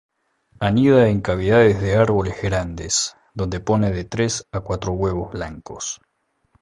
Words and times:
Anida 0.59 1.09
en 1.09 1.21
cavidades 1.21 1.79
de 1.79 1.95
árboles 1.95 2.41
grandes, 2.41 3.15
donde 3.35 3.59
pone 3.59 3.91
de 3.91 4.03
tres 4.03 4.47
a 4.51 4.61
cuatro 4.61 4.93
huevos 4.93 5.31
blancos. 5.31 6.01